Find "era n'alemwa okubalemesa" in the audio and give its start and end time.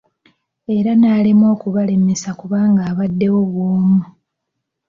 0.77-2.29